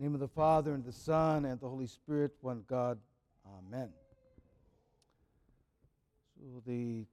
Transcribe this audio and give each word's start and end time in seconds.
name 0.00 0.14
of 0.14 0.20
the 0.20 0.28
Father, 0.28 0.72
and 0.72 0.82
the 0.82 0.92
Son, 0.92 1.44
and 1.44 1.60
the 1.60 1.68
Holy 1.68 1.86
Spirit, 1.86 2.32
one 2.40 2.64
God. 2.66 2.98
Amen. 3.58 3.90
So 6.34 6.62
the 6.66 7.04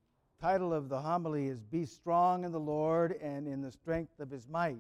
title 0.42 0.74
of 0.74 0.88
the 0.88 1.02
homily 1.02 1.48
is 1.48 1.60
Be 1.60 1.86
Strong 1.86 2.46
in 2.46 2.54
the 2.54 2.60
Lord 2.60 3.20
and 3.22 3.46
in 3.46 3.62
the 3.62 3.72
Strength 3.72 4.22
of 4.22 4.32
His 4.32 4.48
Might 4.48 4.80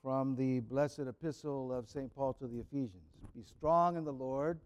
from 0.00 0.36
the 0.36 0.60
blessed 0.60 1.00
epistle 1.00 1.72
of 1.72 1.88
St. 1.88 2.14
Paul 2.14 2.34
to 2.34 2.46
the 2.46 2.60
Ephesians. 2.60 3.02
Be 3.34 3.42
strong 3.42 3.96
in 3.96 4.04
the 4.04 4.12
Lord 4.12 4.60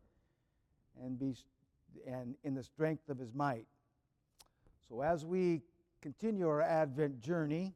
and 1.03 1.19
be 1.19 1.35
and 2.07 2.35
in 2.45 2.55
the 2.55 2.63
strength 2.63 3.09
of 3.09 3.19
his 3.19 3.35
might. 3.35 3.67
So 4.89 5.01
as 5.01 5.25
we 5.25 5.63
continue 6.01 6.49
our 6.49 6.63
Advent 6.63 7.21
journey, 7.21 7.75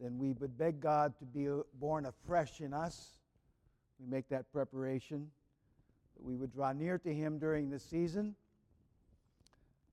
then 0.00 0.18
we 0.18 0.32
would 0.32 0.56
beg 0.56 0.80
God 0.80 1.18
to 1.18 1.24
be 1.24 1.48
uh, 1.48 1.62
born 1.74 2.06
afresh 2.06 2.60
in 2.60 2.72
us. 2.72 3.18
We 3.98 4.06
make 4.08 4.28
that 4.28 4.50
preparation, 4.52 5.28
that 6.16 6.24
we 6.24 6.36
would 6.36 6.52
draw 6.52 6.72
near 6.72 6.98
to 6.98 7.12
Him 7.12 7.38
during 7.38 7.68
this 7.68 7.82
season. 7.82 8.36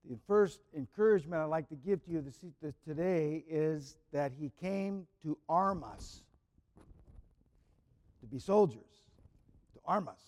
The 0.08 0.18
first 0.28 0.60
encouragement 0.76 1.42
I'd 1.42 1.46
like 1.46 1.68
to 1.70 1.76
give 1.76 2.06
to 2.06 2.12
you 2.12 2.22
this, 2.22 2.40
today 2.88 3.44
is 3.50 3.98
that 4.14 4.32
He 4.40 4.52
came 4.62 5.08
to 5.24 5.38
arm 5.50 5.84
us, 5.84 6.22
to 8.22 8.28
be 8.28 8.38
soldiers, 8.38 8.84
to 9.74 9.80
arm 9.86 10.08
us, 10.08 10.22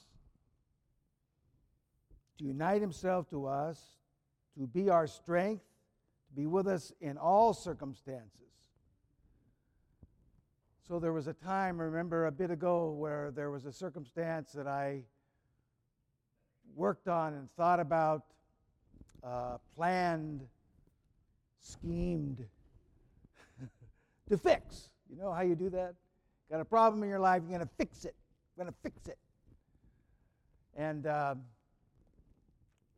to 2.40 2.46
unite 2.46 2.82
Himself 2.82 3.30
to 3.30 3.46
us, 3.46 3.80
to 4.58 4.66
be 4.66 4.90
our 4.90 5.06
strength, 5.06 5.64
to 6.30 6.36
be 6.36 6.48
with 6.48 6.68
us 6.68 6.92
in 7.00 7.18
all 7.18 7.54
circumstances 7.54 8.47
so 10.88 11.00
there 11.00 11.12
was 11.12 11.28
a 11.28 11.34
time, 11.34 11.78
remember 11.78 12.28
a 12.28 12.32
bit 12.32 12.50
ago, 12.50 12.92
where 12.92 13.32
there 13.32 13.52
was 13.52 13.66
a 13.66 13.74
circumstance 13.74 14.54
that 14.54 14.68
I 14.68 15.02
worked 16.76 17.10
on 17.10 17.34
and 17.34 17.50
thought 17.58 17.82
about, 17.82 18.24
uh, 19.22 19.58
planned, 19.76 20.48
schemed 21.60 22.46
to 24.30 24.38
fix. 24.38 24.90
You 25.10 25.18
know 25.18 25.34
how 25.34 25.42
you 25.42 25.56
do 25.56 25.70
that? 25.72 25.96
Got 26.50 26.62
a 26.62 26.66
problem 26.66 27.04
in 27.04 27.10
your 27.10 27.20
life, 27.20 27.42
you're 27.42 27.58
going 27.58 27.68
to 27.68 27.76
fix 27.78 28.06
it. 28.06 28.16
You're 28.56 28.64
going 28.64 28.74
to 28.74 28.80
fix 28.82 29.08
it. 29.10 29.18
And 30.78 31.06
uh, 31.06 31.36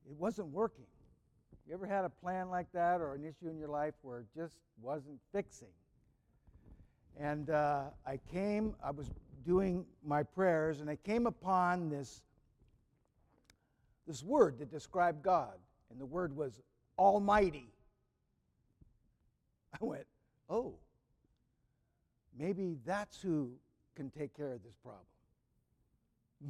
it 0.08 0.16
wasn't 0.16 0.49
working. 0.49 0.86
You 1.67 1.73
ever 1.73 1.88
had 1.88 2.05
a 2.05 2.09
plan 2.09 2.52
like 2.52 2.71
that 2.73 3.02
or 3.02 3.16
an 3.16 3.23
issue 3.23 3.49
in 3.49 3.58
your 3.58 3.69
life 3.69 3.95
where 4.03 4.19
it 4.19 4.27
just 4.36 4.58
wasn't 4.80 5.19
fixing? 5.31 5.69
And 7.17 7.49
uh, 7.49 7.85
I 8.05 8.19
came, 8.31 8.75
I 8.83 8.91
was 8.91 9.07
doing 9.45 9.85
my 10.03 10.23
prayers, 10.23 10.81
and 10.81 10.89
I 10.89 10.95
came 10.95 11.27
upon 11.27 11.89
this, 11.89 12.21
this 14.07 14.23
word 14.23 14.59
that 14.59 14.71
described 14.71 15.23
God. 15.23 15.55
And 15.91 15.99
the 15.99 16.05
word 16.05 16.35
was 16.35 16.61
Almighty. 16.97 17.71
I 19.73 19.83
went, 19.83 20.05
oh, 20.49 20.75
maybe 22.37 22.77
that's 22.85 23.21
who 23.21 23.52
can 23.95 24.09
take 24.09 24.35
care 24.35 24.53
of 24.53 24.63
this 24.63 24.75
problem. 24.83 25.03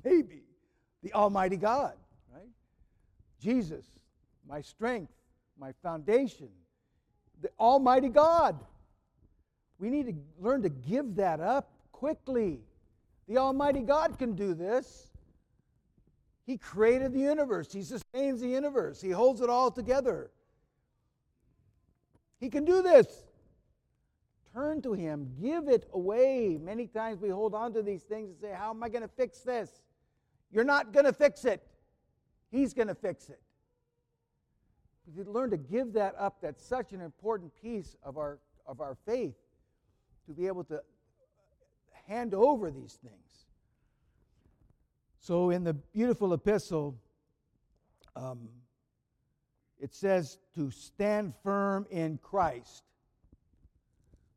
Maybe 0.04 0.44
the 1.04 1.14
Almighty 1.14 1.58
God, 1.58 1.94
right? 2.34 2.50
Jesus, 3.42 3.86
my 4.48 4.62
strength, 4.62 5.14
my 5.60 5.72
foundation, 5.84 6.50
the 7.42 7.50
Almighty 7.60 8.10
God. 8.10 8.60
We 9.80 9.90
need 9.90 10.08
to 10.08 10.14
learn 10.40 10.62
to 10.64 10.70
give 10.70 11.16
that 11.16 11.40
up 11.40 11.72
quickly. 11.92 12.60
The 13.28 13.38
Almighty 13.38 13.82
God 13.82 14.20
can 14.20 14.36
do 14.36 14.54
this. 14.54 15.10
He 16.46 16.58
created 16.58 17.14
the 17.14 17.20
universe, 17.20 17.72
He 17.72 17.84
sustains 17.84 18.42
the 18.42 18.48
universe, 18.48 19.00
He 19.02 19.12
holds 19.12 19.40
it 19.42 19.50
all 19.50 19.72
together. 19.72 20.32
He 22.40 22.50
can 22.50 22.66
do 22.66 22.82
this. 22.82 23.24
Turn 24.54 24.82
to 24.82 24.94
Him, 24.94 25.32
give 25.40 25.68
it 25.68 25.88
away. 25.94 26.58
Many 26.60 26.88
times 26.88 27.22
we 27.22 27.30
hold 27.30 27.54
on 27.54 27.72
to 27.74 27.84
these 27.84 28.02
things 28.02 28.30
and 28.30 28.40
say, 28.40 28.52
How 28.58 28.72
am 28.72 28.84
I 28.84 28.90
going 28.90 29.04
to 29.04 29.08
fix 29.08 29.42
this? 29.42 29.84
You're 30.52 30.64
not 30.64 30.92
going 30.92 31.06
to 31.06 31.14
fix 31.14 31.46
it, 31.46 31.62
He's 32.52 32.74
going 32.74 32.88
to 32.88 32.96
fix 32.96 33.30
it. 33.30 33.40
You 35.16 35.24
learn 35.24 35.52
to 35.52 35.58
give 35.58 35.94
that 35.94 36.16
up, 36.18 36.38
that's 36.42 36.66
such 36.66 36.94
an 36.94 37.02
important 37.02 37.52
piece 37.62 37.96
of 38.04 38.18
our, 38.18 38.40
of 38.66 38.82
our 38.82 38.98
faith 39.06 39.36
to 40.30 40.36
be 40.36 40.46
able 40.46 40.64
to 40.64 40.80
hand 42.08 42.36
over 42.36 42.70
these 42.70 43.00
things. 43.02 43.48
So, 45.20 45.50
in 45.50 45.64
the 45.64 45.74
beautiful 45.74 46.34
epistle, 46.34 46.96
um, 48.16 48.48
it 49.80 49.94
says 49.94 50.38
to 50.54 50.70
stand 50.70 51.34
firm 51.44 51.88
in 51.90 52.20
Christ. 52.22 52.84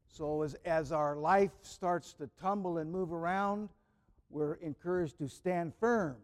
So, 0.08 0.42
as, 0.42 0.56
as 0.64 0.92
our 0.92 1.14
life 1.16 1.50
starts 1.60 2.14
to 2.14 2.30
tumble 2.40 2.78
and 2.78 2.90
move 2.90 3.12
around, 3.12 3.68
we're 4.30 4.54
encouraged 4.54 5.18
to 5.18 5.28
stand 5.28 5.74
firm 5.78 6.16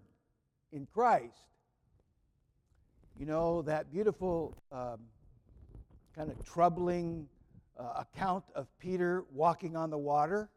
in 0.73 0.87
Christ. 0.95 1.45
You 3.21 3.27
know, 3.27 3.61
that 3.63 3.93
beautiful 3.93 4.57
um, 4.73 5.01
kind 6.17 6.31
of 6.31 6.43
troubling 6.43 7.29
uh, 7.79 7.85
account 7.97 8.45
of 8.55 8.67
Peter 8.79 9.25
walking 9.33 9.77
on 9.77 9.91
the 9.91 9.99
water. 9.99 10.49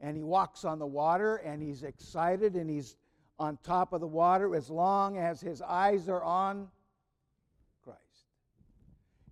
And 0.00 0.16
he 0.16 0.22
walks 0.22 0.64
on 0.64 0.78
the 0.78 0.86
water 0.86 1.36
and 1.36 1.62
he's 1.62 1.82
excited 1.82 2.54
and 2.54 2.68
he's 2.70 2.96
on 3.38 3.58
top 3.62 3.92
of 3.92 4.00
the 4.00 4.06
water 4.06 4.54
as 4.54 4.70
long 4.70 5.18
as 5.18 5.40
his 5.40 5.62
eyes 5.62 6.08
are 6.08 6.22
on 6.22 6.68
Christ. 7.84 8.00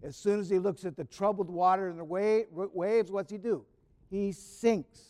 As 0.02 0.16
soon 0.16 0.40
as 0.40 0.50
he 0.50 0.58
looks 0.58 0.84
at 0.84 0.96
the 0.96 1.04
troubled 1.04 1.50
water 1.50 1.88
and 1.88 1.98
the 1.98 2.04
waves, 2.04 3.10
what's 3.10 3.30
he 3.30 3.38
do? 3.38 3.64
He 4.10 4.32
sinks. 4.32 5.00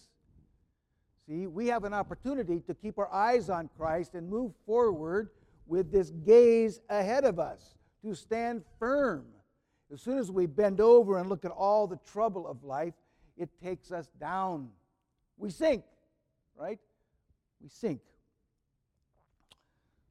See, 1.27 1.47
we 1.47 1.67
have 1.67 1.85
an 1.85 1.93
opportunity 1.93 2.61
to 2.61 2.75
keep 2.75 2.99
our 2.99 3.13
eyes 3.13 3.51
on 3.51 3.69
Christ 3.77 4.15
and 4.15 4.29
move 4.29 4.53
forward 4.65 5.31
with 5.67 5.93
this 5.93 6.11
gaze 6.11 6.81
ahead 6.89 7.25
of 7.25 7.39
us, 7.39 7.77
to 8.03 8.15
stand 8.15 8.63
firm 8.79 9.27
as 9.93 10.03
soon 10.03 10.19
as 10.19 10.31
we 10.31 10.47
bend 10.47 10.81
over 10.81 11.19
and 11.19 11.29
look 11.29 11.45
at 11.45 11.51
all 11.51 11.87
the 11.87 11.99
trouble 12.11 12.47
of 12.47 12.63
life, 12.63 12.95
it 13.37 13.49
takes 13.63 13.91
us 13.91 14.11
down. 14.21 14.69
We 15.37 15.51
sink, 15.51 15.85
right? 16.57 16.79
We 17.61 17.69
sink. 17.69 18.01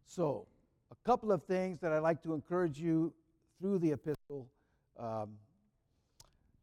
So, 0.05 0.47
a 0.89 0.95
couple 1.05 1.31
of 1.31 1.43
things 1.43 1.79
that 1.81 1.91
I'd 1.91 1.99
like 1.99 2.23
to 2.23 2.33
encourage 2.33 2.79
you 2.79 3.13
through 3.59 3.79
the 3.79 3.91
epistle 3.91 4.47
um, 4.97 5.33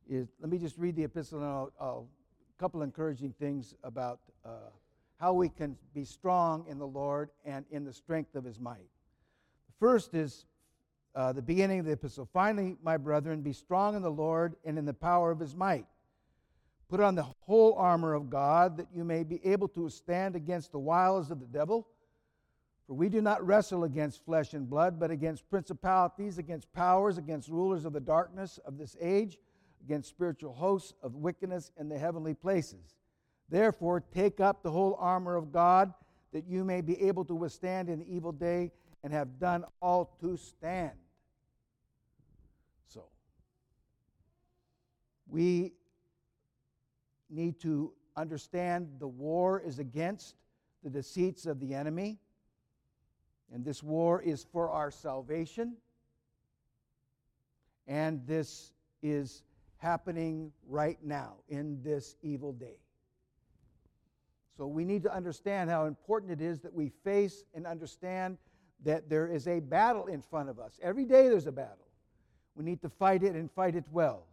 is 0.08 0.28
let 0.41 0.50
me 0.50 0.58
just 0.58 0.76
read 0.78 0.96
the 0.96 1.04
epistle 1.04 1.38
and 1.38 1.46
I'll, 1.46 1.72
I'll 1.81 2.08
a 2.56 2.60
couple 2.60 2.82
encouraging 2.82 3.34
things 3.38 3.75
about 3.82 4.20
uh, 4.44 4.70
how 5.20 5.32
we 5.32 5.48
can 5.48 5.76
be 5.94 6.04
strong 6.04 6.64
in 6.69 6.78
the 6.78 6.86
Lord 6.86 7.31
and 7.44 7.64
in 7.70 7.84
the 7.84 7.92
strength 7.92 8.34
of 8.34 8.44
his 8.44 8.58
might. 8.58 8.88
The 9.66 9.75
first 9.78 10.14
is 10.14 10.46
uh, 11.14 11.32
the 11.32 11.42
beginning 11.42 11.80
of 11.80 11.86
the 11.86 11.92
epistle. 11.92 12.28
Finally, 12.32 12.76
my 12.82 12.97
brethren, 12.97 13.41
be 13.41 13.52
strong 13.52 13.94
in 13.94 14.02
the 14.02 14.10
Lord 14.10 14.56
and 14.64 14.78
in 14.78 14.84
the 14.84 14.94
power 14.94 15.30
of 15.30 15.38
his 15.38 15.54
might. 15.54 15.86
Put 16.88 17.00
on 17.00 17.14
the 17.14 17.22
whole 17.22 17.75
armor 17.75 18.14
of 18.14 18.30
God 18.30 18.76
that 18.76 18.88
you 18.94 19.04
may 19.04 19.22
be 19.22 19.44
able 19.44 19.69
to 19.69 19.88
stand 19.88 20.36
against 20.36 20.72
the 20.72 20.78
wiles 20.78 21.30
of 21.30 21.41
the 21.41 21.47
devil. 21.47 21.88
For 22.86 22.94
we 22.94 23.08
do 23.08 23.22
not 23.22 23.44
wrestle 23.44 23.84
against 23.84 24.25
flesh 24.25 24.52
and 24.52 24.69
blood, 24.69 25.00
but 25.00 25.10
against 25.10 25.48
principalities, 25.48 26.36
against 26.36 26.72
powers, 26.72 27.16
against 27.16 27.48
rulers 27.48 27.84
of 27.84 27.94
the 27.94 28.00
darkness 28.00 28.58
of 28.66 28.76
this 28.76 28.96
age, 29.00 29.38
against 29.84 30.10
spiritual 30.10 30.52
hosts 30.52 30.92
of 31.02 31.14
wickedness 31.14 31.70
in 31.78 31.88
the 31.88 31.98
heavenly 31.98 32.34
places. 32.34 32.96
Therefore, 33.48 34.00
take 34.00 34.40
up 34.40 34.62
the 34.62 34.70
whole 34.70 34.96
armor 35.00 35.37
of 35.37 35.52
God 35.52 35.94
that 36.32 36.46
you 36.46 36.64
may 36.64 36.81
be 36.81 37.00
able 37.00 37.25
to 37.26 37.34
withstand 37.34 37.88
in 37.88 38.00
the 38.00 38.14
evil 38.14 38.32
day 38.32 38.72
and 39.02 39.12
have 39.12 39.38
done 39.38 39.64
all 39.81 40.16
to 40.20 40.37
stand. 40.37 40.93
We 45.26 45.73
need 47.31 47.61
to 47.61 47.93
understand 48.17 48.88
the 48.99 49.09
war 49.09 49.61
is 49.61 49.79
against 49.79 50.37
the 50.82 50.91
deceits 50.91 51.47
of 51.47 51.61
the 51.61 51.75
enemy, 51.75 52.19
and 53.53 53.65
this 53.65 53.82
war 53.82 54.23
is 54.23 54.44
for 54.44 54.71
our 54.71 54.91
salvation. 54.91 55.76
And 57.87 58.26
this 58.26 58.73
is 59.03 59.43
happening 59.79 60.53
right 60.67 60.99
now 61.03 61.35
in 61.49 61.82
this 61.82 62.17
evil 62.23 62.53
day. 62.53 62.79
So 64.56 64.67
we 64.67 64.85
need 64.85 65.03
to 65.03 65.15
understand 65.15 65.69
how 65.69 65.87
important 65.87 66.32
it 66.32 66.41
is 66.41 66.61
that 66.61 66.73
we 66.73 66.91
face 67.03 67.44
and 67.55 67.67
understand 67.67 68.38
that 68.85 69.09
there 69.11 69.26
is 69.26 69.49
a 69.49 69.61
battle 69.61 70.06
in 70.06 70.23
front 70.23 70.49
of 70.49 70.59
us. 70.59 70.79
Every 70.82 71.05
day 71.05 71.29
there's 71.29 71.47
a 71.47 71.53
battle. 71.53 71.88
We 72.55 72.65
need 72.65 72.81
to 72.82 72.88
fight 72.88 73.23
it 73.23 73.35
and 73.35 73.50
fight 73.50 73.75
it 73.75 73.85
well 73.91 74.26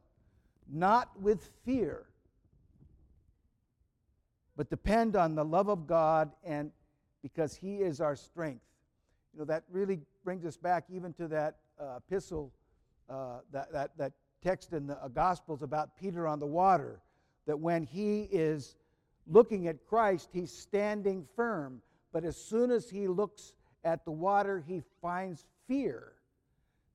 not 0.72 1.10
with 1.22 1.50
fear, 1.66 2.06
but 4.56 4.70
depend 4.70 5.16
on 5.16 5.36
the 5.36 5.44
love 5.44 5.70
of 5.70 5.88
God 5.88 6.32
and 6.44 6.72
because 7.22 7.56
He 7.56 7.78
is 7.78 8.02
our 8.02 8.16
strength. 8.16 8.64
You 9.34 9.40
know, 9.40 9.46
that 9.46 9.64
really 9.70 10.00
brings 10.24 10.46
us 10.46 10.58
back 10.58 10.86
even 10.90 11.14
to 11.14 11.28
that 11.30 11.58
uh, 11.80 11.98
epistle, 11.98 12.52
uh, 13.10 13.40
that, 13.52 13.72
that, 13.72 13.92
that 13.98 14.14
text 14.44 14.74
in 14.74 14.88
the 14.88 15.02
uh, 15.04 15.08
Gospels 15.08 15.62
about 15.62 15.96
Peter 15.98 16.28
on 16.28 16.40
the 16.40 16.46
water, 16.46 17.00
that 17.48 17.58
when 17.58 17.84
he 17.84 18.28
is 18.32 18.76
looking 19.28 19.68
at 19.68 19.86
Christ, 19.86 20.30
he's 20.32 20.52
standing 20.52 21.26
firm. 21.36 21.82
But 22.12 22.26
as 22.26 22.36
soon 22.38 22.72
as 22.72 22.90
he 22.90 23.08
looks 23.08 23.54
at 23.84 24.04
the 24.06 24.12
water, 24.12 24.64
he 24.66 24.82
finds 25.02 25.46
fear. 25.68 26.14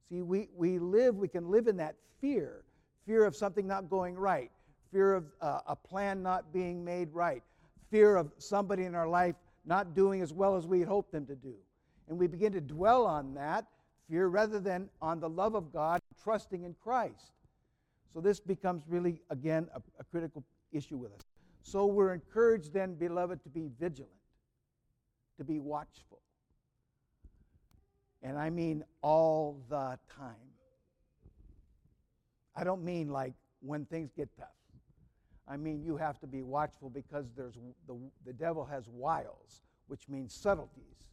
See, 0.09 0.23
we, 0.23 0.49
we 0.55 0.79
live, 0.79 1.17
we 1.17 1.29
can 1.29 1.51
live 1.51 1.67
in 1.67 1.77
that 1.79 1.97
fear 2.21 2.66
fear 3.07 3.25
of 3.25 3.37
something 3.37 3.67
not 3.67 3.89
going 3.89 4.17
right, 4.17 4.51
fear 4.93 5.15
of 5.15 5.25
uh, 5.41 5.61
a 5.67 5.77
plan 5.77 6.23
not 6.23 6.53
being 6.53 6.85
made 6.85 7.13
right, 7.13 7.43
fear 7.91 8.17
of 8.17 8.33
somebody 8.39 8.85
in 8.85 8.95
our 8.95 9.09
life 9.09 9.37
not 9.65 9.95
doing 9.95 10.23
as 10.23 10.33
well 10.33 10.57
as 10.57 10.67
we 10.67 10.81
had 10.81 10.89
hoped 10.89 11.13
them 11.13 11.27
to 11.27 11.35
do. 11.35 11.55
And 12.09 12.19
we 12.19 12.27
begin 12.27 12.53
to 12.53 12.61
dwell 12.61 13.07
on 13.07 13.35
that 13.35 13.67
fear 14.09 14.29
rather 14.29 14.61
than 14.61 14.89
on 15.03 15.21
the 15.21 15.29
love 15.29 15.55
of 15.55 15.73
God, 15.73 16.01
trusting 16.23 16.65
in 16.65 16.75
Christ. 16.83 17.33
So 18.15 18.21
this 18.21 18.41
becomes 18.41 18.85
really, 18.89 19.21
again, 19.31 19.69
a, 19.75 19.83
a 19.99 20.05
critical 20.05 20.45
issue 20.73 20.97
with 20.97 21.13
us. 21.13 21.21
So 21.63 21.87
we're 21.87 22.15
encouraged 22.15 22.73
then, 22.73 22.95
beloved, 22.95 23.43
to 23.43 23.49
be 23.49 23.69
vigilant, 23.81 24.13
to 25.39 25.45
be 25.45 25.59
watchful. 25.59 26.21
And 28.23 28.39
I 28.39 28.51
mean 28.51 28.85
all 29.03 29.61
the 29.69 29.99
time. 30.17 30.46
I 32.57 32.65
don't 32.65 32.83
mean 32.83 33.11
like 33.11 33.35
when 33.61 33.85
things 33.85 34.11
get 34.17 34.29
tough. 34.37 34.49
I 35.47 35.57
mean 35.57 35.83
you 35.83 35.97
have 35.97 36.19
to 36.21 36.27
be 36.27 36.43
watchful 36.43 36.91
because 36.91 37.27
there's 37.37 37.59
the, 37.87 37.97
the 38.25 38.33
devil 38.33 38.65
has 38.65 38.89
wiles, 38.89 39.63
which 39.87 40.09
means 40.09 40.35
subtleties. 40.35 41.05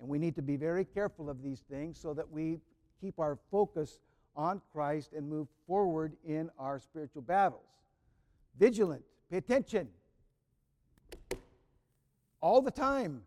And 0.00 0.08
we 0.08 0.18
need 0.18 0.34
to 0.34 0.42
be 0.42 0.56
very 0.56 0.84
careful 0.84 1.30
of 1.30 1.42
these 1.42 1.60
things 1.70 1.98
so 1.98 2.12
that 2.14 2.28
we 2.28 2.58
keep 3.00 3.18
our 3.18 3.38
focus 3.50 4.00
on 4.34 4.60
Christ 4.72 5.12
and 5.12 5.28
move 5.28 5.48
forward 5.66 6.14
in 6.24 6.50
our 6.58 6.78
spiritual 6.78 7.22
battles. 7.22 7.62
Vigilant, 8.58 9.04
pay 9.30 9.36
attention. 9.38 9.88
All 12.40 12.60
the 12.60 12.70
time. 12.70 13.22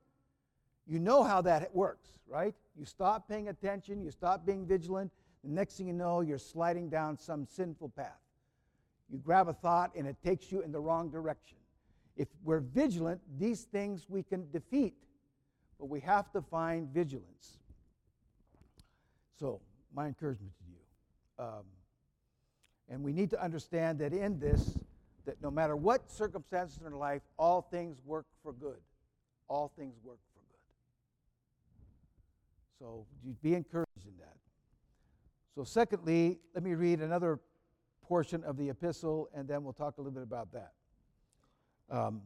You 0.88 1.00
know 1.00 1.24
how 1.24 1.42
that 1.42 1.74
works, 1.74 2.10
right? 2.28 2.54
You 2.78 2.86
stop 2.86 3.28
paying 3.28 3.48
attention, 3.48 4.02
you 4.02 4.12
stop 4.12 4.46
being 4.46 4.66
vigilant, 4.68 5.12
the 5.46 5.52
next 5.52 5.78
thing 5.78 5.88
you 5.88 5.94
know, 5.94 6.22
you're 6.22 6.38
sliding 6.40 6.90
down 6.90 7.18
some 7.18 7.46
sinful 7.46 7.90
path. 7.90 8.20
You 9.10 9.20
grab 9.20 9.48
a 9.48 9.54
thought 9.54 9.92
and 9.96 10.08
it 10.08 10.18
takes 10.24 10.52
you 10.52 10.62
in 10.62 10.72
the 10.72 10.80
wrong 10.80 11.10
direction. 11.10 11.58
If 12.18 12.28
we're 12.44 12.62
vigilant, 12.62 13.22
these 13.38 13.62
things 13.64 14.08
we 14.10 14.24
can 14.24 14.50
defeat, 14.52 14.96
but 15.80 15.86
we 15.86 16.00
have 16.00 16.32
to 16.32 16.42
find 16.42 16.90
vigilance. 16.90 17.60
So, 19.40 19.62
my 19.94 20.08
encouragement 20.08 20.54
to 20.58 20.64
you. 20.66 21.46
Um, 21.46 21.66
and 22.90 23.04
we 23.04 23.12
need 23.12 23.30
to 23.32 23.44
understand 23.44 24.00
that 24.00 24.14
in 24.14 24.40
this, 24.40 24.78
that 25.26 25.42
no 25.42 25.52
matter 25.52 25.76
what 25.76 26.10
circumstances 26.10 26.80
in 26.86 26.94
life, 26.94 27.22
all 27.38 27.62
things 27.62 28.02
work 28.06 28.26
for 28.42 28.54
good. 28.54 28.80
All 29.48 29.72
things 29.78 29.96
work 30.04 30.20
for 30.34 30.40
good. 30.40 30.56
So, 32.80 33.06
be 33.44 33.54
encouraged 33.54 34.06
in 34.08 34.18
that. 34.20 34.38
So, 35.56 35.64
secondly, 35.64 36.40
let 36.54 36.64
me 36.64 36.74
read 36.74 37.00
another 37.00 37.40
portion 38.04 38.44
of 38.44 38.58
the 38.58 38.70
epistle, 38.70 39.30
and 39.34 39.48
then 39.48 39.64
we'll 39.64 39.74
talk 39.74 39.98
a 39.98 40.02
little 40.02 40.12
bit 40.12 40.24
about 40.24 40.50
that. 40.52 40.74
Um, 41.90 42.22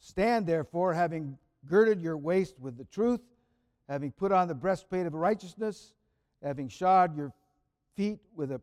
Stand 0.00 0.46
therefore, 0.46 0.94
having 0.94 1.36
girded 1.66 2.00
your 2.00 2.16
waist 2.16 2.58
with 2.58 2.78
the 2.78 2.84
truth, 2.84 3.20
having 3.88 4.10
put 4.12 4.32
on 4.32 4.48
the 4.48 4.54
breastplate 4.54 5.06
of 5.06 5.14
righteousness, 5.14 5.92
having 6.42 6.68
shod 6.68 7.14
your 7.14 7.32
feet 7.96 8.18
with 8.34 8.50
a 8.50 8.60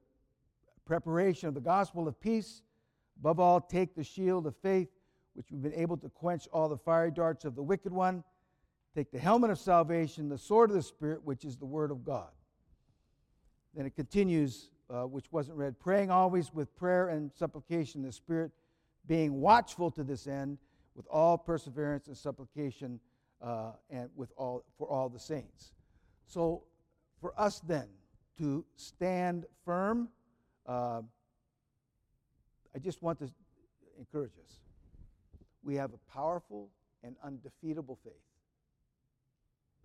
preparation 0.85 1.47
of 1.47 1.53
the 1.53 1.61
gospel 1.61 2.07
of 2.07 2.19
peace. 2.19 2.63
Above 3.19 3.39
all, 3.39 3.61
take 3.61 3.95
the 3.95 4.03
shield 4.03 4.47
of 4.47 4.55
faith, 4.57 4.89
which 5.33 5.51
you've 5.51 5.61
been 5.61 5.73
able 5.73 5.97
to 5.97 6.09
quench 6.09 6.47
all 6.51 6.67
the 6.69 6.77
fiery 6.77 7.11
darts 7.11 7.45
of 7.45 7.55
the 7.55 7.63
wicked 7.63 7.93
one. 7.93 8.23
Take 8.95 9.11
the 9.11 9.19
helmet 9.19 9.51
of 9.51 9.59
salvation, 9.59 10.29
the 10.29 10.37
sword 10.39 10.71
of 10.71 10.75
the 10.75 10.81
Spirit, 10.81 11.23
which 11.23 11.45
is 11.45 11.57
the 11.57 11.65
word 11.65 11.91
of 11.91 12.03
God. 12.03 12.29
Then 13.77 13.85
it 13.85 13.95
continues, 13.95 14.71
uh, 14.89 15.03
which 15.03 15.31
wasn't 15.31 15.55
read, 15.55 15.79
praying 15.79 16.09
always 16.09 16.51
with 16.51 16.75
prayer 16.75 17.09
and 17.09 17.31
supplication 17.31 18.01
in 18.01 18.07
the 18.07 18.11
Spirit, 18.11 18.51
being 19.05 19.39
watchful 19.39 19.91
to 19.91 20.03
this 20.03 20.25
end 20.25 20.57
with 20.95 21.05
all 21.11 21.37
perseverance 21.37 22.07
and 22.07 22.17
supplication 22.17 22.99
uh, 23.39 23.73
and 23.91 24.09
with 24.15 24.31
all, 24.35 24.63
for 24.79 24.87
all 24.87 25.09
the 25.09 25.19
saints. 25.19 25.73
So, 26.25 26.63
for 27.21 27.39
us 27.39 27.59
then 27.59 27.87
to 28.39 28.65
stand 28.77 29.45
firm, 29.63 30.09
uh, 30.65 31.01
I 32.75 32.79
just 32.79 33.03
want 33.03 33.19
to 33.19 33.29
encourage 33.99 34.33
us. 34.43 34.55
We 35.63 35.75
have 35.75 35.91
a 35.93 36.11
powerful 36.11 36.71
and 37.03 37.15
undefeatable 37.23 37.99
faith. 38.03 38.13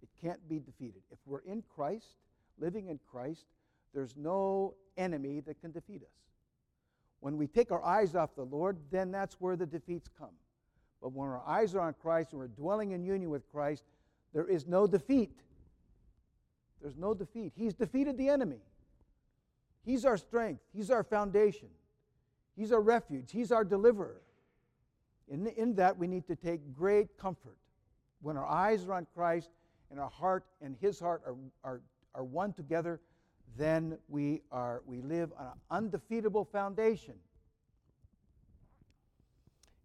It 0.02 0.08
can't 0.18 0.48
be 0.48 0.60
defeated. 0.60 1.02
If 1.10 1.18
we're 1.26 1.40
in 1.40 1.62
Christ, 1.76 2.16
living 2.58 2.88
in 2.88 2.98
Christ, 3.10 3.44
there's 3.94 4.16
no 4.16 4.74
enemy 4.96 5.40
that 5.40 5.60
can 5.60 5.72
defeat 5.72 6.02
us. 6.02 6.22
When 7.20 7.36
we 7.36 7.46
take 7.46 7.70
our 7.70 7.84
eyes 7.84 8.14
off 8.14 8.34
the 8.34 8.44
Lord, 8.44 8.78
then 8.90 9.10
that's 9.12 9.36
where 9.40 9.56
the 9.56 9.66
defeats 9.66 10.08
come. 10.18 10.34
But 11.00 11.12
when 11.12 11.28
our 11.28 11.42
eyes 11.46 11.74
are 11.74 11.80
on 11.80 11.94
Christ 12.00 12.32
and 12.32 12.40
we're 12.40 12.48
dwelling 12.48 12.92
in 12.92 13.04
union 13.04 13.30
with 13.30 13.50
Christ, 13.50 13.84
there 14.32 14.48
is 14.48 14.66
no 14.66 14.86
defeat. 14.86 15.40
There's 16.80 16.96
no 16.96 17.14
defeat. 17.14 17.52
He's 17.54 17.74
defeated 17.74 18.18
the 18.18 18.28
enemy. 18.28 18.60
He's 19.84 20.04
our 20.04 20.16
strength. 20.16 20.62
He's 20.72 20.90
our 20.90 21.02
foundation. 21.02 21.68
He's 22.56 22.72
our 22.72 22.80
refuge. 22.80 23.30
He's 23.32 23.52
our 23.52 23.64
deliverer. 23.64 24.20
In, 25.28 25.46
in 25.46 25.74
that, 25.76 25.96
we 25.96 26.06
need 26.06 26.26
to 26.26 26.36
take 26.36 26.74
great 26.74 27.16
comfort. 27.18 27.56
When 28.20 28.36
our 28.36 28.46
eyes 28.46 28.84
are 28.84 28.94
on 28.94 29.06
Christ 29.14 29.50
and 29.90 29.98
our 29.98 30.10
heart 30.10 30.44
and 30.60 30.76
His 30.80 31.00
heart 31.00 31.22
are, 31.26 31.36
are, 31.64 31.80
are 32.14 32.24
one 32.24 32.52
together, 32.52 33.00
then 33.56 33.98
we, 34.08 34.42
are, 34.50 34.82
we 34.86 35.00
live 35.00 35.30
on 35.38 35.46
an 35.46 35.52
undefeatable 35.70 36.44
foundation. 36.44 37.14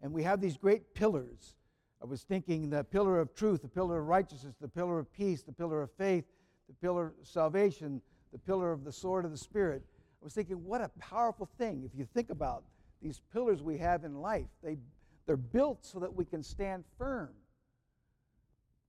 And 0.01 0.13
we 0.13 0.23
have 0.23 0.41
these 0.41 0.57
great 0.57 0.93
pillars. 0.93 1.55
I 2.01 2.05
was 2.05 2.23
thinking 2.23 2.69
the 2.69 2.83
pillar 2.83 3.19
of 3.19 3.33
truth, 3.33 3.61
the 3.63 3.67
pillar 3.67 3.99
of 3.99 4.07
righteousness, 4.07 4.55
the 4.61 4.67
pillar 4.67 4.99
of 4.99 5.11
peace, 5.11 5.41
the 5.41 5.51
pillar 5.51 5.81
of 5.81 5.91
faith, 5.91 6.25
the 6.67 6.75
pillar 6.75 7.13
of 7.19 7.27
salvation, 7.27 8.01
the 8.31 8.37
pillar 8.37 8.71
of 8.71 8.83
the 8.83 8.91
sword 8.91 9.25
of 9.25 9.31
the 9.31 9.37
Spirit. 9.37 9.81
I 10.21 10.23
was 10.23 10.33
thinking, 10.33 10.63
what 10.63 10.81
a 10.81 10.89
powerful 10.99 11.49
thing. 11.57 11.83
If 11.83 11.97
you 11.97 12.05
think 12.05 12.29
about 12.29 12.63
these 13.01 13.21
pillars 13.33 13.63
we 13.63 13.77
have 13.77 14.03
in 14.03 14.21
life, 14.21 14.47
they, 14.63 14.77
they're 15.25 15.37
built 15.37 15.85
so 15.85 15.99
that 15.99 16.13
we 16.13 16.25
can 16.25 16.43
stand 16.43 16.83
firm. 16.97 17.29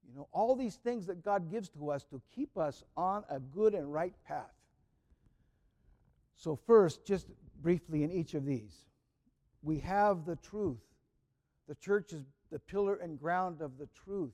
You 0.08 0.16
know, 0.16 0.28
all 0.32 0.56
these 0.56 0.76
things 0.76 1.06
that 1.06 1.23
God 1.23 1.50
gives 1.50 1.68
to 1.70 1.90
us 1.90 2.04
to 2.04 2.20
keep 2.35 2.56
us 2.56 2.82
on 2.97 3.25
a 3.30 3.38
good 3.38 3.75
and 3.75 3.92
right 3.92 4.14
path. 4.26 4.52
So, 6.38 6.54
first, 6.54 7.04
just 7.04 7.26
briefly 7.61 8.04
in 8.04 8.12
each 8.12 8.35
of 8.35 8.47
these, 8.47 8.87
we 9.62 9.80
have 9.80 10.25
the 10.25 10.37
truth. 10.37 10.78
The 11.66 11.75
church 11.75 12.12
is 12.12 12.23
the 12.52 12.61
pillar 12.61 12.95
and 12.95 13.18
ground 13.18 13.61
of 13.61 13.76
the 13.76 13.88
truth. 14.04 14.33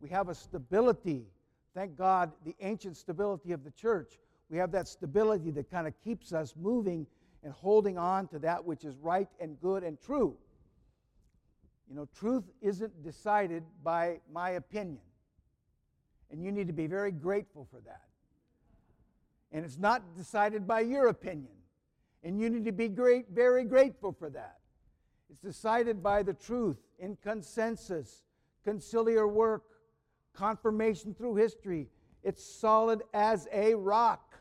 We 0.00 0.08
have 0.10 0.28
a 0.28 0.34
stability. 0.34 1.26
Thank 1.74 1.98
God, 1.98 2.30
the 2.44 2.54
ancient 2.60 2.96
stability 2.96 3.50
of 3.50 3.64
the 3.64 3.72
church. 3.72 4.20
We 4.48 4.56
have 4.58 4.70
that 4.70 4.86
stability 4.86 5.50
that 5.50 5.68
kind 5.68 5.88
of 5.88 5.94
keeps 6.04 6.32
us 6.32 6.54
moving 6.56 7.08
and 7.42 7.52
holding 7.52 7.98
on 7.98 8.28
to 8.28 8.38
that 8.38 8.64
which 8.64 8.84
is 8.84 8.96
right 8.98 9.28
and 9.40 9.60
good 9.60 9.82
and 9.82 10.00
true. 10.00 10.36
You 11.88 11.96
know, 11.96 12.08
truth 12.14 12.44
isn't 12.62 13.02
decided 13.02 13.64
by 13.82 14.20
my 14.32 14.50
opinion. 14.50 15.02
And 16.30 16.40
you 16.40 16.52
need 16.52 16.68
to 16.68 16.72
be 16.72 16.86
very 16.86 17.10
grateful 17.10 17.66
for 17.68 17.80
that. 17.80 18.02
And 19.54 19.64
it's 19.64 19.78
not 19.78 20.16
decided 20.16 20.66
by 20.66 20.80
your 20.80 21.06
opinion. 21.06 21.52
And 22.24 22.40
you 22.40 22.50
need 22.50 22.64
to 22.64 22.72
be 22.72 22.88
great, 22.88 23.30
very 23.30 23.64
grateful 23.64 24.12
for 24.12 24.28
that. 24.30 24.58
It's 25.30 25.38
decided 25.38 26.02
by 26.02 26.24
the 26.24 26.34
truth 26.34 26.78
in 26.98 27.16
consensus, 27.22 28.24
conciliar 28.66 29.30
work, 29.30 29.62
confirmation 30.34 31.14
through 31.14 31.36
history. 31.36 31.86
It's 32.24 32.44
solid 32.44 33.02
as 33.14 33.46
a 33.52 33.74
rock. 33.74 34.40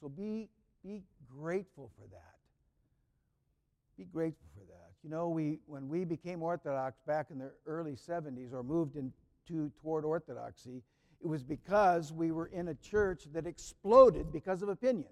So 0.00 0.08
be, 0.08 0.48
be 0.84 1.02
grateful 1.40 1.90
for 1.96 2.06
that. 2.12 2.36
Be 3.98 4.04
grateful 4.04 4.46
for 4.54 4.64
that. 4.66 4.92
You 5.02 5.10
know, 5.10 5.28
we, 5.28 5.58
when 5.66 5.88
we 5.88 6.04
became 6.04 6.40
Orthodox 6.40 7.00
back 7.04 7.26
in 7.30 7.38
the 7.38 7.50
early 7.66 7.96
70s 7.96 8.52
or 8.52 8.62
moved 8.62 8.96
into, 8.96 9.72
toward 9.82 10.04
Orthodoxy, 10.04 10.82
it 11.22 11.26
was 11.26 11.42
because 11.42 12.12
we 12.12 12.30
were 12.30 12.46
in 12.46 12.68
a 12.68 12.74
church 12.74 13.24
that 13.32 13.46
exploded 13.46 14.32
because 14.32 14.62
of 14.62 14.68
opinions. 14.68 15.08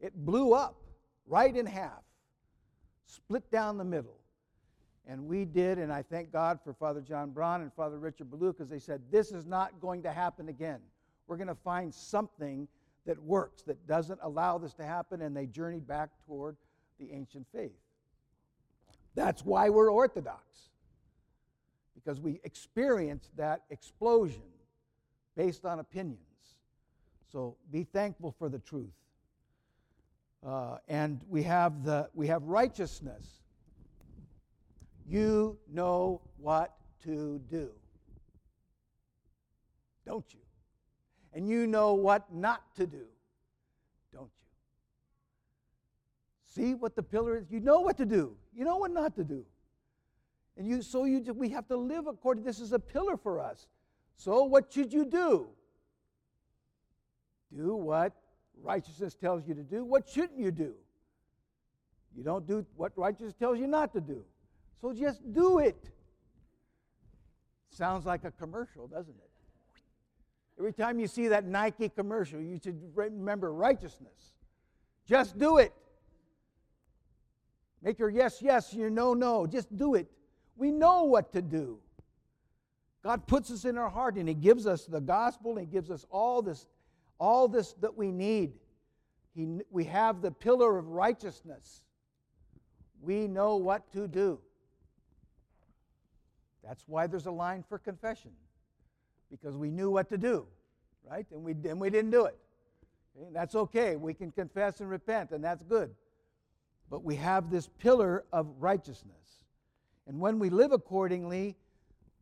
It 0.00 0.14
blew 0.14 0.52
up. 0.54 0.76
right 1.26 1.56
in 1.56 1.64
half, 1.64 2.02
split 3.06 3.50
down 3.50 3.78
the 3.78 3.84
middle. 3.84 4.18
And 5.06 5.26
we 5.26 5.44
did, 5.44 5.78
and 5.78 5.92
I 5.92 6.02
thank 6.02 6.30
God 6.30 6.58
for 6.62 6.74
Father 6.74 7.00
Jon 7.00 7.30
Braun 7.30 7.62
and 7.62 7.72
Father 7.72 7.98
Richard 7.98 8.30
Ballew 8.30 8.52
because 8.52 8.68
they 8.68 8.78
said, 8.78 9.00
This 9.10 9.32
is 9.32 9.46
not 9.46 9.80
going 9.80 10.02
to 10.02 10.12
happen 10.12 10.48
again. 10.48 10.80
We're 11.26 11.36
going 11.36 11.48
to 11.48 11.54
find 11.54 11.94
something 11.94 12.68
that 13.06 13.22
works, 13.22 13.62
that 13.62 13.86
doesn't 13.86 14.20
allow 14.22 14.58
this 14.58 14.74
to 14.74 14.84
happen, 14.84 15.22
and 15.22 15.36
they 15.36 15.46
journeyed 15.46 15.86
back 15.86 16.10
toward 16.26 16.56
the 16.98 17.10
ancient 17.12 17.46
faith. 17.54 17.72
That's 19.14 19.44
why 19.44 19.68
we're 19.68 19.90
Orthodox, 19.90 20.70
because 21.94 22.20
we 22.20 22.40
experience 22.44 23.30
that 23.36 23.62
explosion 23.70 24.42
based 25.36 25.64
on 25.64 25.78
opinions. 25.78 26.18
So 27.30 27.56
be 27.70 27.84
thankful 27.84 28.34
for 28.38 28.48
the 28.48 28.58
truth. 28.58 28.92
Uh, 30.46 30.76
and 30.88 31.20
we 31.28 31.42
have 31.42 31.84
the 31.84 32.08
we 32.12 32.26
have 32.26 32.42
righteousness. 32.44 33.40
You 35.06 35.58
know 35.70 36.20
what 36.38 36.74
to 37.04 37.40
do, 37.50 37.70
don't 40.06 40.24
you? 40.32 40.40
And 41.32 41.48
you 41.48 41.66
know 41.66 41.94
what 41.94 42.32
not 42.32 42.62
to 42.76 42.86
do, 42.86 43.04
don't 44.12 44.30
you? 44.30 44.44
See 46.46 46.74
what 46.74 46.94
the 46.94 47.02
pillar 47.02 47.38
is? 47.38 47.50
You 47.50 47.60
know 47.60 47.80
what 47.80 47.96
to 47.96 48.06
do. 48.06 48.36
You 48.54 48.64
know 48.64 48.76
what 48.76 48.92
not 48.92 49.16
to 49.16 49.24
do. 49.24 49.44
And 50.56 50.66
you 50.66 50.82
so 50.82 51.04
you 51.04 51.20
we 51.32 51.48
have 51.50 51.66
to 51.68 51.76
live 51.76 52.06
according 52.06 52.44
this 52.44 52.60
is 52.60 52.72
a 52.72 52.78
pillar 52.78 53.16
for 53.16 53.40
us. 53.40 53.66
So 54.16 54.44
what 54.44 54.72
should 54.72 54.92
you 54.92 55.04
do? 55.04 55.48
Do 57.56 57.74
what 57.74 58.12
righteousness 58.62 59.14
tells 59.14 59.46
you 59.46 59.54
to 59.54 59.62
do. 59.62 59.84
What 59.84 60.08
shouldn't 60.08 60.38
you 60.38 60.50
do? 60.50 60.74
You 62.16 62.22
don't 62.22 62.46
do 62.46 62.64
what 62.76 62.92
righteousness 62.96 63.34
tells 63.38 63.58
you 63.58 63.66
not 63.66 63.92
to 63.94 64.00
do. 64.00 64.24
So 64.80 64.92
just 64.92 65.32
do 65.32 65.58
it. 65.58 65.90
Sounds 67.70 68.06
like 68.06 68.24
a 68.24 68.30
commercial, 68.30 68.86
doesn't 68.86 69.14
it? 69.14 69.30
Every 70.58 70.72
time 70.72 71.00
you 71.00 71.08
see 71.08 71.28
that 71.28 71.44
Nike 71.44 71.88
commercial, 71.88 72.40
you 72.40 72.60
should 72.62 72.80
remember 72.94 73.52
righteousness. 73.52 74.34
Just 75.06 75.36
do 75.36 75.58
it. 75.58 75.72
Make 77.82 77.98
your 77.98 78.10
yes, 78.10 78.40
yes, 78.40 78.72
your 78.72 78.90
no, 78.90 79.14
no. 79.14 79.46
Just 79.46 79.76
do 79.76 79.94
it. 79.94 80.06
We 80.56 80.70
know 80.70 81.04
what 81.04 81.32
to 81.32 81.42
do. 81.42 81.78
God 83.02 83.26
puts 83.26 83.50
us 83.50 83.64
in 83.64 83.76
our 83.76 83.90
heart 83.90 84.16
and 84.16 84.28
He 84.28 84.34
gives 84.34 84.66
us 84.66 84.86
the 84.86 85.00
gospel 85.00 85.52
and 85.52 85.60
He 85.60 85.66
gives 85.66 85.90
us 85.90 86.06
all 86.10 86.40
this, 86.42 86.66
all 87.18 87.48
this 87.48 87.74
that 87.74 87.96
we 87.96 88.10
need. 88.10 88.52
He, 89.34 89.58
we 89.70 89.84
have 89.84 90.22
the 90.22 90.30
pillar 90.30 90.78
of 90.78 90.88
righteousness. 90.88 91.82
We 93.02 93.28
know 93.28 93.56
what 93.56 93.92
to 93.92 94.08
do. 94.08 94.38
That's 96.62 96.84
why 96.86 97.06
there's 97.06 97.26
a 97.26 97.32
line 97.32 97.62
for 97.68 97.78
confession, 97.78 98.30
because 99.30 99.56
we 99.56 99.70
knew 99.70 99.90
what 99.90 100.08
to 100.08 100.16
do, 100.16 100.46
right? 101.06 101.26
And 101.30 101.44
we, 101.44 101.52
and 101.68 101.78
we 101.78 101.90
didn't 101.90 102.10
do 102.10 102.24
it. 102.24 102.38
Okay? 103.18 103.28
That's 103.32 103.54
okay. 103.54 103.96
We 103.96 104.14
can 104.14 104.30
confess 104.30 104.80
and 104.80 104.88
repent, 104.88 105.32
and 105.32 105.44
that's 105.44 105.62
good. 105.62 105.90
But 106.88 107.04
we 107.04 107.16
have 107.16 107.50
this 107.50 107.68
pillar 107.78 108.24
of 108.32 108.46
righteousness. 108.58 109.43
And 110.06 110.20
when 110.20 110.38
we 110.38 110.50
live 110.50 110.72
accordingly, 110.72 111.56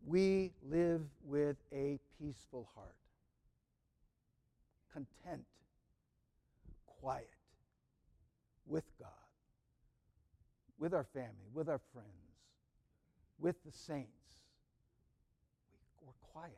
we 0.06 0.52
live 0.68 1.02
with 1.24 1.56
a 1.72 1.98
peaceful 2.20 2.68
heart, 2.74 2.94
content, 4.92 5.44
quiet, 6.86 7.28
with 8.66 8.84
God, 8.98 9.08
with 10.78 10.94
our 10.94 11.04
family, 11.04 11.50
with 11.52 11.68
our 11.68 11.80
friends, 11.92 12.08
with 13.38 13.56
the 13.64 13.72
saints. 13.72 14.08
We're 16.04 16.12
quiet. 16.32 16.52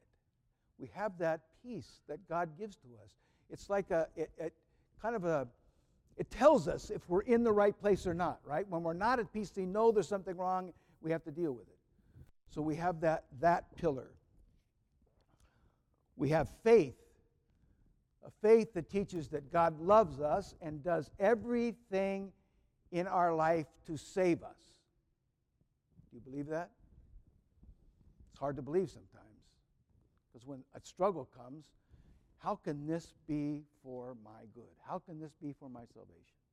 We 0.79 0.91
have 0.95 1.19
that 1.19 1.41
peace 1.63 2.01
that 2.09 2.29
God 2.29 2.51
gives 2.59 2.77
to 2.77 2.89
us. 3.03 3.13
It's 3.51 3.71
like 3.71 3.91
a 3.91 4.09
it, 4.17 4.31
it, 4.39 4.53
kind 5.01 5.17
of 5.17 5.25
a 5.25 5.47
it 6.17 6.31
tells 6.31 6.69
us 6.69 6.91
if 6.91 7.09
we're 7.09 7.23
in 7.23 7.43
the 7.43 7.53
right 7.53 7.79
place 7.79 8.07
or 8.07 8.15
not, 8.15 8.39
right? 8.45 8.69
When 8.69 8.83
we're 8.83 8.93
not 8.93 9.19
at 9.19 9.33
peace, 9.33 9.53
we 9.57 9.67
know 9.67 9.91
there's 9.91 10.09
something 10.09 10.37
wrong, 10.37 10.73
we 11.05 11.11
have 11.11 11.23
to 11.25 11.31
deal 11.31 11.53
with 11.53 11.69
it. 11.69 11.77
So 12.49 12.63
we 12.63 12.77
have 12.77 13.03
that, 13.03 13.25
that 13.41 13.77
pillar. 13.77 14.11
We 16.17 16.31
have 16.31 16.49
faith, 16.65 16.97
a 18.27 18.31
faith 18.41 18.73
that 18.73 18.89
teaches 18.89 19.29
that 19.29 19.53
God 19.53 19.79
loves 19.81 20.21
us 20.21 20.55
and 20.63 20.83
does 20.83 21.11
everything 21.21 22.33
in 22.91 23.07
our 23.07 23.35
life 23.35 23.67
to 23.87 23.97
save 23.97 24.43
us. 24.43 24.57
Do 26.11 26.17
you 26.17 26.21
believe 26.21 26.47
that? 26.47 26.71
It's 28.31 28.41
hard 28.41 28.57
to 28.57 28.63
believe 28.63 28.89
sometimes. 28.89 29.21
Because 30.33 30.47
when 30.47 30.61
a 30.75 30.81
struggle 30.81 31.29
comes, 31.37 31.67
how 32.39 32.57
can 32.57 32.87
this 32.87 33.13
be 33.29 33.65
for 33.83 34.17
my 34.25 34.47
good? 34.55 34.65
How 34.89 35.01
can 35.01 35.21
this 35.21 35.33
be 35.43 35.53
for 35.59 35.69
my 35.69 35.83
salvation? 35.93 36.44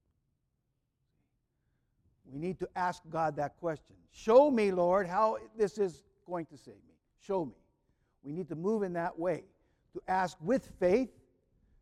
We 2.25 2.39
need 2.39 2.59
to 2.59 2.69
ask 2.75 3.01
God 3.09 3.35
that 3.37 3.57
question. 3.57 3.95
Show 4.11 4.51
me, 4.51 4.71
Lord, 4.71 5.07
how 5.07 5.37
this 5.57 5.77
is 5.77 6.03
going 6.25 6.45
to 6.47 6.57
save 6.57 6.75
me. 6.75 6.95
Show 7.19 7.45
me. 7.45 7.55
We 8.23 8.31
need 8.31 8.49
to 8.49 8.55
move 8.55 8.83
in 8.83 8.93
that 8.93 9.17
way 9.17 9.43
to 9.93 10.01
ask 10.07 10.37
with 10.41 10.69
faith 10.79 11.09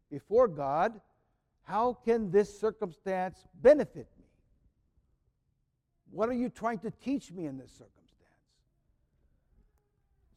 before 0.09 0.47
God, 0.47 0.99
how 1.63 1.93
can 2.05 2.31
this 2.31 2.59
circumstance 2.59 3.45
benefit 3.61 4.07
me? 4.17 4.25
What 6.11 6.29
are 6.29 6.33
you 6.33 6.49
trying 6.49 6.79
to 6.79 6.91
teach 6.91 7.31
me 7.31 7.45
in 7.45 7.57
this 7.57 7.71
circumstance? 7.71 7.99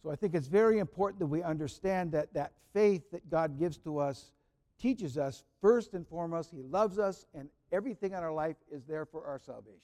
So 0.02 0.11
I 0.11 0.16
think 0.16 0.35
it's 0.35 0.49
very 0.49 0.78
important 0.78 1.21
that 1.21 1.26
we 1.26 1.42
understand 1.42 2.12
that 2.12 2.35
that 2.35 2.52
faith 2.75 3.11
that 3.12 3.30
God 3.30 3.59
gives 3.59 3.78
to 3.78 3.99
us 3.99 4.32
teaches 4.78 5.16
us 5.16 5.44
first 5.61 5.94
and 5.94 6.06
foremost 6.06 6.50
he 6.50 6.62
loves 6.62 6.99
us 6.99 7.26
and 7.35 7.49
everything 7.73 8.12
in 8.12 8.19
our 8.19 8.33
life 8.33 8.57
is 8.71 8.85
there 8.85 9.05
for 9.05 9.25
our 9.26 9.38
salvation. 9.38 9.81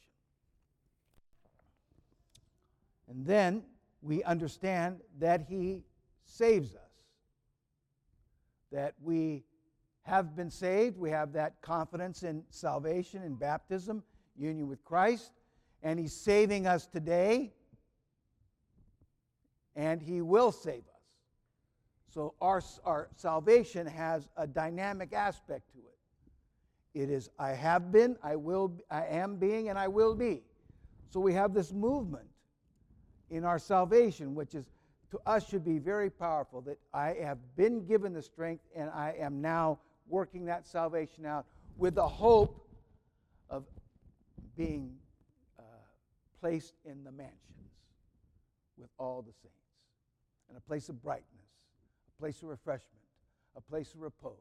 And 3.09 3.27
then 3.27 3.63
we 4.03 4.23
understand 4.23 5.01
that 5.19 5.47
He 5.49 5.83
saves 6.25 6.75
us, 6.75 6.93
that 8.71 8.95
we 9.03 9.45
have 10.03 10.37
been 10.37 10.51
saved, 10.51 10.99
we 10.99 11.11
have 11.11 11.33
that 11.33 11.61
confidence 11.63 12.23
in 12.23 12.45
salvation 12.51 13.23
and 13.23 13.39
baptism, 13.39 14.03
union 14.37 14.69
with 14.69 14.85
Christ, 14.85 15.33
and 15.83 15.99
He's 15.99 16.15
saving 16.15 16.67
us 16.67 16.87
today, 16.87 17.53
and 19.75 20.03
He 20.03 20.21
will 20.21 20.53
save 20.53 20.81
us. 20.81 20.99
So 22.13 22.35
our, 22.41 22.63
our 22.85 23.09
salvation 23.17 23.87
has 23.87 24.29
a 24.37 24.47
dynamic 24.47 25.13
aspect 25.13 25.71
to 25.73 25.79
it. 25.79 25.98
It 26.95 27.11
is 27.11 27.31
I 27.39 27.51
have 27.51 27.93
been, 27.93 28.17
I 28.23 28.37
will, 28.37 28.73
I 28.91 29.05
am 29.07 29.37
being, 29.37 29.69
and 29.69 29.79
I 29.79 29.89
will 29.89 30.15
be. 30.15 30.43
So 31.11 31.21
we 31.21 31.33
have 31.35 31.55
this 31.55 31.73
movement 31.73 32.27
in 33.31 33.45
our 33.45 33.59
salvation, 33.59 34.35
which 34.35 34.55
is 34.55 34.67
to 35.11 35.19
us 35.27 35.49
should 35.49 35.65
be 35.65 35.79
very 35.79 36.11
powerful 36.11 36.61
that 36.63 36.79
I 36.93 37.15
have 37.23 37.39
been 37.57 37.87
given 37.87 38.13
the 38.13 38.23
strength 38.23 38.65
and 38.77 38.91
I 38.91 39.15
am 39.19 39.41
now 39.41 39.79
working 40.07 40.45
that 40.47 40.67
salvation 40.67 41.25
out 41.25 41.47
with 41.77 41.95
the 41.95 42.07
hope 42.07 42.69
of 43.49 43.65
being 44.57 44.97
uh, 45.59 45.63
placed 46.41 46.75
in 46.85 47.05
the 47.05 47.13
mansions 47.13 47.39
with 48.77 48.91
all 48.99 49.23
the 49.23 49.33
saints 49.33 49.55
and 50.49 50.59
a 50.59 50.61
place 50.61 50.89
of 50.89 51.03
brightness, 51.03 51.25
a 52.17 52.21
place 52.21 52.43
of 52.43 52.49
refreshment, 52.49 53.03
a 53.57 53.61
place 53.61 53.95
of 53.95 54.01
repose, 54.01 54.35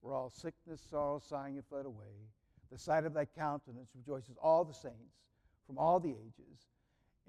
where 0.00 0.14
all 0.14 0.30
sickness, 0.30 0.80
sorrow, 0.90 1.18
sighing 1.18 1.56
have 1.56 1.66
fled 1.66 1.86
away. 1.86 2.28
The 2.70 2.78
sight 2.78 3.04
of 3.04 3.14
thy 3.14 3.24
countenance 3.24 3.90
rejoices 3.94 4.36
all 4.42 4.64
the 4.64 4.74
saints 4.74 5.16
from 5.66 5.78
all 5.78 6.00
the 6.00 6.10
ages 6.10 6.66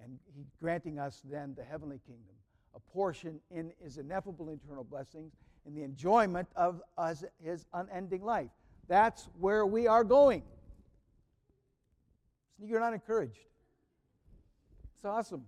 and 0.04 0.20
he 0.36 0.46
granting 0.60 1.00
us 1.00 1.22
then 1.30 1.54
the 1.56 1.64
heavenly 1.64 2.00
kingdom, 2.06 2.36
a 2.76 2.80
portion 2.80 3.40
in 3.50 3.72
his 3.84 3.98
ineffable 3.98 4.50
eternal 4.50 4.84
blessings, 4.84 5.34
in 5.66 5.76
the 5.76 5.84
enjoyment 5.84 6.48
of 6.56 6.82
us, 6.98 7.24
his 7.44 7.66
unending 7.74 8.24
life. 8.24 8.50
That's 8.88 9.30
where 9.40 9.66
we 9.66 9.88
are 9.88 10.04
going. 10.04 10.44
You're 12.64 12.80
not 12.80 12.94
encouraged. 12.94 13.40
It's 14.96 15.06
awesome. 15.06 15.44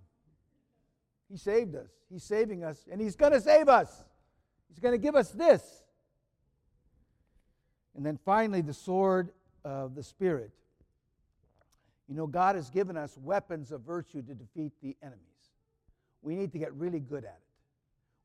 He 1.30 1.38
saved 1.38 1.76
us. 1.76 1.90
He's 2.10 2.24
saving 2.24 2.64
us, 2.64 2.86
and 2.92 3.02
He's 3.02 3.16
going 3.16 3.32
to 3.34 3.42
save 3.42 3.70
us. 3.70 4.04
He's 4.70 4.80
going 4.80 4.94
to 4.94 5.00
give 5.00 5.16
us 5.16 5.32
this. 5.32 5.83
And 7.96 8.06
then 8.06 8.18
finally, 8.24 8.62
the 8.62 8.74
sword 8.74 9.30
of 9.64 9.96
the 9.96 10.04
Spirit. 10.04 10.52
You 12.08 12.16
know, 12.16 12.28
God 12.28 12.56
has 12.56 12.70
given 12.70 12.98
us 12.98 13.18
weapons 13.18 13.72
of 13.72 13.82
virtue 13.82 14.22
to 14.24 14.34
defeat 14.34 14.74
the 14.82 14.96
enemies. 15.02 15.20
We 16.22 16.36
need 16.36 16.52
to 16.52 16.58
get 16.58 16.74
really 16.74 17.00
good 17.00 17.24
at 17.24 17.38
it. 17.38 17.44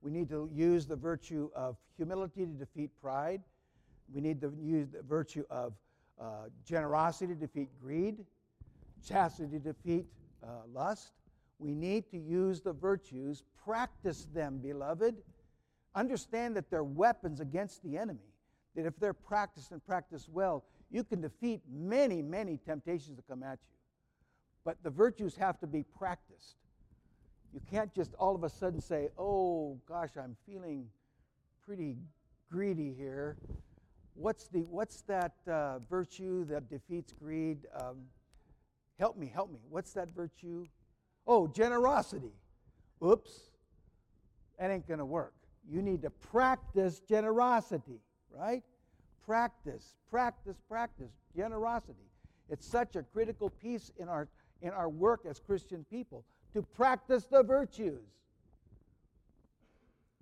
We 0.01 0.11
need 0.11 0.29
to 0.31 0.49
use 0.53 0.87
the 0.87 0.97
virtue 0.97 1.51
of 1.55 1.77
humility 1.97 2.47
to 2.47 2.53
defeat 2.53 2.91
pride. 3.01 3.43
We 4.13 4.21
need 4.21 4.41
to 4.41 4.53
use 4.61 4.89
the 4.91 5.03
virtue 5.03 5.45
of, 5.51 5.75
uh, 6.21 6.49
generosity 6.65 7.35
to 7.35 7.41
defeat 7.41 7.69
greed, 7.81 8.25
chastity 9.07 9.59
to 9.59 9.73
defeat 9.73 10.07
uh, 10.43 10.47
lust. 10.73 11.13
We 11.59 11.75
need 11.75 12.09
to 12.11 12.19
use 12.19 12.61
the 12.61 12.73
virtues, 12.73 13.43
practice 13.65 14.27
them, 14.33 14.59
beloved. 14.59 15.17
Understand 15.95 16.57
that 16.57 16.71
they're 16.71 16.85
weapons 16.85 17.41
against 17.41 17.83
the 17.83 17.99
enemy, 17.99 18.33
that 18.79 18.87
if 18.87 18.97
they're 19.01 19.13
practiced 19.13 19.73
and 19.73 19.85
practiced 19.85 20.29
well, 20.29 20.63
you 20.89 21.03
can 21.03 21.21
defeat 21.21 21.61
many, 21.69 22.23
many 22.23 22.59
temptations 22.65 23.17
that 23.17 23.27
come 23.27 23.43
at 23.43 23.59
you. 23.61 23.75
But 24.65 24.77
the 24.85 24.91
virtues 24.91 25.35
have 25.35 25.59
to 25.59 25.67
be 25.67 25.83
practiced. 25.83 26.55
You 27.53 27.61
can't 27.69 27.93
just 27.93 28.15
all 28.15 28.37
of 28.37 28.45
a 28.45 28.49
sudden 28.49 28.81
say, 28.81 29.09
oh 29.19 29.81
gosh, 29.89 30.11
I'm 30.17 30.37
feeling 30.47 30.87
pretty 31.67 31.97
greedy 32.49 32.95
here. 32.97 33.37
What's, 34.15 34.47
the, 34.47 34.61
what's 34.61 35.03
that 35.03 35.33
uh, 35.51 35.81
virtue 35.91 36.45
that 36.45 36.71
defeats 36.71 37.13
greed? 37.13 37.67
Um, 37.81 38.05
help 38.97 39.17
me, 39.17 39.27
help 39.27 39.51
me. 39.51 39.59
What's 39.69 39.93
that 39.95 40.15
virtue? 40.15 40.69
Oh, 41.27 41.49
generosity. 41.49 42.33
Oops, 43.05 43.41
that 44.57 44.71
ain't 44.71 44.87
going 44.87 44.99
to 45.01 45.05
work. 45.05 45.35
You 45.69 45.83
need 45.83 46.03
to 46.03 46.11
practice 46.11 47.01
generosity, 47.01 48.01
right? 48.31 48.63
Practice, 49.29 49.95
practice, 50.11 50.57
practice 50.71 51.11
generosity. 51.37 52.09
It's 52.49 52.67
such 52.67 52.97
a 52.97 53.03
critical 53.03 53.51
piece 53.51 53.93
in 53.99 54.09
our, 54.09 54.27
in 54.63 54.71
our 54.71 54.89
work 54.89 55.27
as 55.29 55.39
Christian 55.39 55.85
people 55.91 56.25
to 56.55 56.63
practice 56.63 57.27
the 57.31 57.43
virtues. 57.43 58.01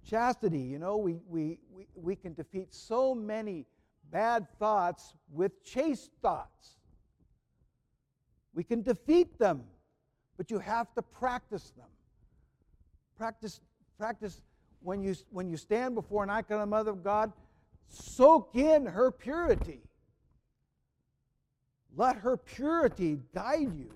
Chastity, 0.04 0.58
you 0.58 0.80
know, 0.80 0.96
we, 0.96 1.20
we, 1.28 1.60
we, 1.72 1.86
we 1.94 2.16
can 2.16 2.34
defeat 2.34 2.74
so 2.74 3.14
many 3.14 3.64
bad 4.10 4.48
thoughts 4.58 5.14
with 5.32 5.62
chaste 5.62 6.10
thoughts. 6.20 6.70
We 8.54 8.64
can 8.64 8.82
defeat 8.82 9.38
them, 9.38 9.62
but 10.36 10.50
you 10.50 10.58
have 10.58 10.92
to 10.96 11.02
practice 11.02 11.70
them. 11.76 11.86
Practice, 13.16 13.60
practice 13.98 14.40
when 14.82 15.00
you, 15.00 15.14
when 15.30 15.48
you 15.48 15.56
stand 15.56 15.94
before 15.94 16.24
an 16.24 16.30
icon 16.30 16.56
of 16.56 16.60
the 16.62 16.66
Mother 16.66 16.90
of 16.90 17.04
God, 17.04 17.32
soak 17.88 18.54
in 18.54 18.86
her 18.86 19.10
purity. 19.10 19.82
Let 21.96 22.16
her 22.16 22.36
purity 22.36 23.18
guide 23.34 23.74
you. 23.76 23.90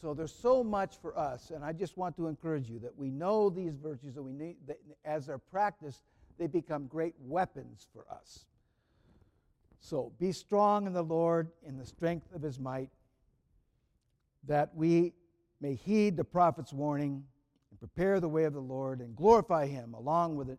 So 0.00 0.14
there's 0.14 0.34
so 0.34 0.64
much 0.64 0.96
for 1.00 1.18
us, 1.18 1.50
and 1.50 1.62
I 1.62 1.72
just 1.72 1.98
want 1.98 2.16
to 2.16 2.26
encourage 2.26 2.70
you 2.70 2.78
that 2.80 2.96
we 2.96 3.10
know 3.10 3.50
these 3.50 3.74
virtues, 3.74 4.14
that 4.14 4.22
we 4.22 4.32
need, 4.32 4.56
that 4.66 4.78
as 5.04 5.26
they're 5.26 5.38
practiced, 5.38 6.02
they 6.38 6.46
become 6.46 6.86
great 6.86 7.14
weapons 7.20 7.86
for 7.92 8.06
us. 8.10 8.46
So 9.78 10.12
be 10.18 10.32
strong 10.32 10.86
in 10.86 10.94
the 10.94 11.02
Lord 11.02 11.50
in 11.66 11.76
the 11.76 11.84
strength 11.84 12.26
of 12.34 12.40
his 12.40 12.58
might, 12.58 12.88
that 14.46 14.74
we 14.74 15.12
may 15.60 15.74
heed 15.74 16.16
the 16.16 16.24
prophet's 16.24 16.72
warning 16.72 17.22
and 17.70 17.78
prepare 17.78 18.20
the 18.20 18.28
way 18.28 18.44
of 18.44 18.54
the 18.54 18.60
Lord 18.60 19.00
and 19.00 19.14
glorify 19.14 19.66
him 19.66 19.92
along 19.92 20.36
with 20.36 20.48
the 20.48 20.58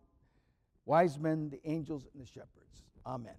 wise 0.86 1.18
men, 1.18 1.50
the 1.50 1.60
angels, 1.70 2.06
and 2.12 2.22
the 2.22 2.26
shepherds. 2.26 2.82
Amen. 3.06 3.34